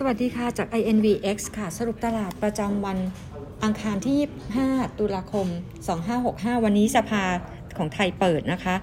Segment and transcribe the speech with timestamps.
[0.00, 2.98] สวัสดีค่ะจาก INVX ค่ะ สรุปตลาดประจำวัน
[3.64, 4.18] อังคารที่
[4.58, 5.46] 25 ตุลาคม
[6.06, 7.22] 2565 วันนี้สภา
[7.76, 8.74] ของไทยเปิดนะคะ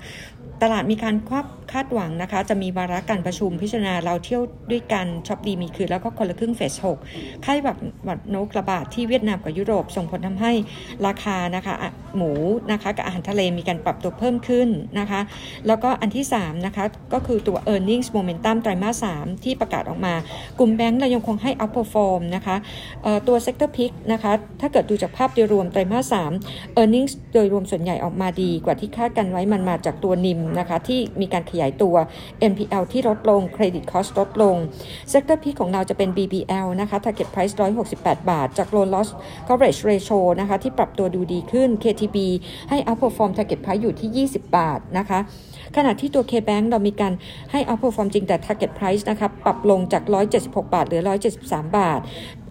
[0.64, 6.74] ตลาดมีการควบคาดหวังนะคะ จะมีวาระการประชุมพิจารณาเราเที่ยวด้วยกันช็อปดีมีคืนแล้วก็คนละครึ่งเฟส
[7.08, 10.52] 6ไข้หวัดหวัดนกระบาดที่เวียดนามกับยุโรป ส่งผลทำให้
[11.08, 11.76] ราคานะคะ
[12.18, 12.32] หมู
[12.72, 14.68] นะคะกับอาหารทะเลมีการปรับตัวเพิ่มขึ้น
[15.00, 15.22] นะคะ
[15.68, 20.14] แล้วก็อันที่3นะคะก็คือตัว e a r n i n g s momentum ไตรมาส3ที่ประกาศออกมา
[20.60, 22.56] กลุ่มแบงก์เรายังคงให้ outperform นะคะ
[23.28, 31.96] ตัว sector pick นะคะถ้าเกิดดูจากภาพโดยรวมไตรมาส3 e a r n i n g s โดยรวมส่วนใหญ่ออกมาดีกว่าที่คาดกันไว้มันมาจากตัวนิมนะคะที่มีการขยายตัว
[32.52, 34.56] NPL ที่ลดลง Credit Cost ลดลง
[35.12, 37.54] Sector Pick ของเราจะเป็น BBL นะคะ Target Price
[37.92, 39.10] 168 บาท จาก Loan Loss
[39.48, 42.18] Coverage Ratio นะคะที่ปรับตัวดูดีขึ้น KTB
[42.70, 45.20] ให้ Outperform Target Price อยู่ที่ 20 บาทนะคะ
[45.76, 47.14] ขณะที่ตัว K-Bank เรามีการ
[47.52, 50.04] ให้ outperform จริงแต่ target price นะคะปรับลงจาก
[50.40, 51.02] 176 บาท เหลือ
[51.40, 52.00] 173 บาท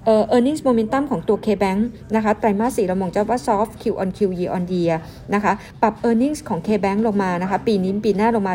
[0.04, 1.80] เอ่อ earnings momentum ของตัว KBank
[2.16, 4.94] นะคะไตรมาสสี่เรามองจะว่า soft Q on Q year on year
[5.34, 8.54] นะคะปรับ earnings ของ KBank ลงมานะคะปีนี้ปีหน้าลงมา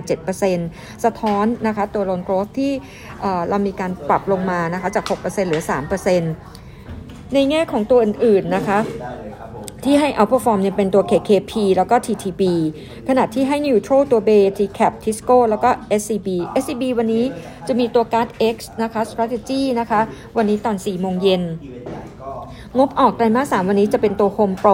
[0.51, 2.71] 7%สะท้อนนะคะตัว loan growth ที่
[3.49, 5.63] เรามีการปรับลงมานะคะจาก 6%เหลือ
[6.47, 8.79] 3%ในแง่ของตัวอื่นๆนะคะ
[9.89, 12.41] ที่ให้ outperform เนี่ยเป็นตัว KKP แล้วก็ TTB
[13.07, 15.69] ขณะที่ให้ neutral ตัว b TCAP Tisco แล้วก็
[16.01, 16.27] SCB
[16.61, 17.23] SCB วันนี้
[17.67, 20.01] จะมีตัวการ์ด X นะคะ strategy นะคะ
[20.37, 21.41] วันนี้ตอน 4 โมงเย็น
[22.77, 24.69] งบออกไตรมาส 3 วันนี้จะเป็นตัวโฮมโปร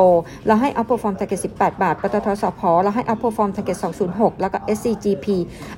[0.45, 3.77] แล้วให้ outperform target 18 บาท ปตทสพแล้วให้ outperform target
[4.09, 5.27] 206 แล้วก็ SCGP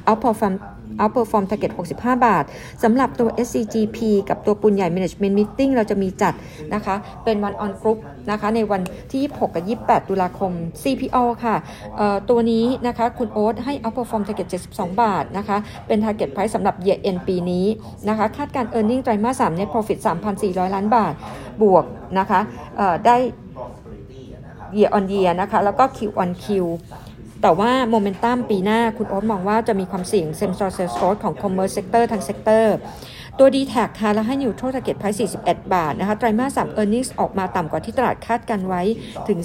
[0.09, 0.53] outperform
[1.02, 2.44] outperform target 65 บาท
[2.83, 3.97] สำหรับตัว SCGP
[4.30, 6.33] กับตัวปูนใหญ่ management meeting เราจะมีจัด
[6.73, 7.97] นะคะ เป็นวัน on group
[8.31, 10.52] นะคะในวันที่ 26 กับ 28 ตุลาคม
[10.83, 11.55] CPO ค่ะ
[12.30, 17.66] ตัวนี้นะคะคุณโอ๊ตให้ outperform target 72 บาทนะคะเป็น target price สำหรับ year end ปีนี้
[18.09, 19.99] นะคะคาดการ earning ไตรมาส3 net profit
[20.36, 21.14] 3,400 ล้านบาท
[21.61, 21.86] บวก
[22.20, 22.39] นะคะ
[23.05, 23.17] ได้
[24.77, 26.45] year on year นะคะแล้วก็ Q on Q
[27.48, 32.76] แต่ว่าโมเมนตัมปีหน้าคุณโอ๊ตมองว่าจะมีความเสี่ยง same store sales growth ของ commerce sector ทั้ง sector
[33.39, 38.82] ตัว dtac่ะแล้วให้ neutral target price 41 บาทนะคะไตรมาส3 e a r n i n g ออกมาต่ำกว่าที่ตลาดคาดกันไว้
[39.28, 39.39] ถึง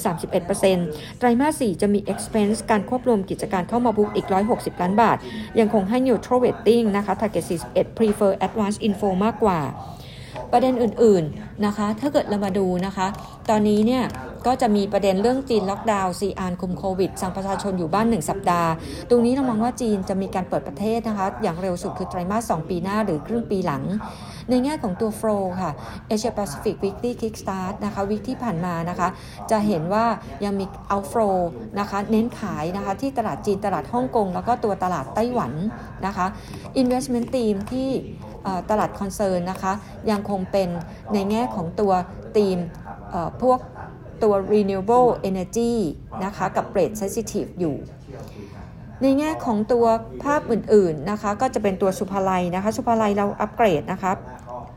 [0.57, 5.17] 31%ไตรมาส4จะมี expense การควบรวมกิจการเข้ามา book อีก 160 ล้านบาท
[5.59, 9.61] ยังคงให้ neutral rating นะคะ target 41 prefer advanced info มากกว่า
[10.53, 13.07] ประเด็นอื่นๆนะคะ ถ้าเกิดเรามาดูนะคะ
[13.51, 14.05] ตอนนี้เนี่ย
[14.47, 18.71] ก็จะมีประเด็นเรื่องจีนล็อกดาวน์ซีอานคุมโควิดสั่งประชาชนอยู่บ้าน 1 สัปดาห์
[19.09, 23.83] ตรงนี้เรามองว่าจีนจะมีการเปิดประเทศนะคะ อย่างเร็วสุดคือไตรมาส 2 ปีหน้าหรือครึ่งปีหลัง
[24.51, 25.71] ในแง่ของตัว flow ค่ะ
[26.11, 29.09] Asia Pacific Weekly Kickstart นะคะ week ที่ผ่านมานะคะ
[29.51, 30.05] จะเห็นว่า
[30.45, 31.51] ยังมี outflow
[31.81, 35.53] นะคะ เน้นขายนะคะ ที่ตลาดจีนตลาดฮ่องกง แล้วก็ตัวตลาดไต้หวัน
[36.07, 36.27] นะคะ
[36.83, 37.91] Investment Team ที่
[38.71, 39.73] ตลาด concern นะคะ
[40.11, 40.69] ยังคงเป็น
[41.15, 41.93] ในแง่ของตัว
[42.37, 42.59] ทีม
[43.43, 43.59] พวก
[44.23, 45.73] ตัว renewable energy
[46.25, 47.77] นะคะกับ rate sensitive อยู่
[49.03, 49.87] ในแง่ของตัว
[50.25, 54.13] ภาพอื่นๆนะคะก็จะเป็นตัวสุภาลัยนะคะสุภาลัยเราอัปเกรดนะคะ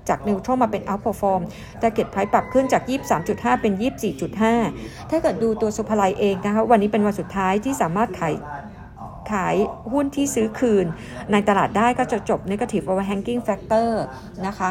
[0.09, 1.41] จากนิวทรัลมาเป็น outperform
[1.80, 2.84] แต่เก็ตไพรปรับขึ้นจาก
[3.22, 3.74] 23.5 เป็น
[4.41, 8.34] 24.5 ถ้าเกิดดูตัวสุภาลัยเองนะคะวันนี้เป็นวันสุดท้ายที่สามารถขาย
[9.32, 9.56] ขาย
[9.94, 10.86] หุ้นที่ซื้อคืน
[11.32, 13.90] ในตลาดได้ก็จะจบ negative overhanging factor
[14.48, 14.70] นะคะ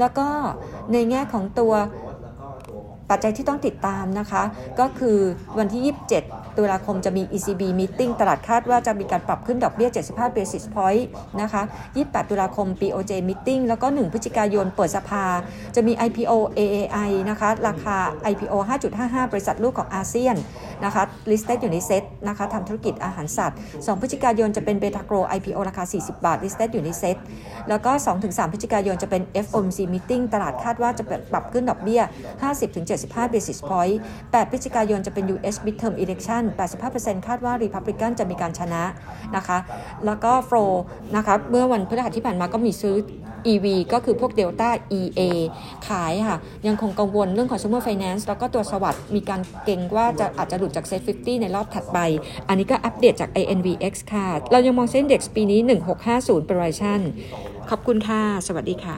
[0.00, 0.28] แล้วก็
[0.92, 1.72] ในแง่ของตัว
[3.10, 4.42] ปัจจัยที่ต้องติดตามนะคะ
[4.80, 5.18] ก็คือ
[5.58, 11.04] วันที่ 27 ตุลาคมจะมี ECB meeting ตลาดคาดว่าจะมีการปรับขึ้นดอกเบี้ย 75 basis point
[11.40, 11.62] นะคะ
[11.96, 15.24] 28 ตุลาคม BOJ meeting แล้วก็ 1 พฤศจิกายนเปิดสภา
[15.74, 17.96] จะมี IPO AAI นะคะ ราคา
[18.32, 18.54] IPO
[18.94, 20.36] 5.55 บริษัทลูกของอาเซียน
[20.84, 27.16] นะคะ listed อยู่ในเซ็ตนะคะทำธุรกิจอาหารสัตว์ 2 พฤศจิกายนจะเป็นเบทาโกร IPO ราคา 40 บาท listed อยู่ในเซ็ต
[27.68, 32.02] แล้วก็ 2-3 พฤศจิกายนจะเป็น FOMC meeting ตลาดคาดว่าจะปรับขึ้นดอกเบี้ย
[32.62, 36.43] 50-75 basis point 8 พฤศจิกายนจะเป็น US midterm election
[36.86, 38.82] 85%คาดว่า Republican จะมีการชนะ
[39.36, 39.58] นะคะ
[40.06, 40.72] แล้วก็ flow
[41.16, 42.96] นะคะเมื่อวันพฤหัสที่ผ่านมาก็มีซื้อ
[43.52, 45.20] EV ก็คือพวก Delta EA
[45.88, 51.98] ขายค่ะ ยังคงกังวลเรื่องของ consumer finance แล้วก็ตัวสวัสด์มีการเก่งว่าจะอาจจะหลุดจาก Set 50 ในรอบถัดไป
[52.48, 55.60] อันนี้ก็อัปเดตจาก INVX ค่ะ เรายังมองเส้นเด็กปีนี้
[56.04, 57.02] 1650 p r i c e
[57.70, 58.92] ขอบคุณค่ะ สวัสดีค่ะ